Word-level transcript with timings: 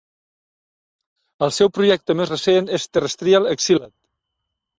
El 1.47 1.53
seu 1.57 1.69
projecte 1.75 2.15
més 2.23 2.33
recent 2.33 2.73
és 2.79 2.89
Terrestrial 2.99 3.47
Exiled. 3.53 3.95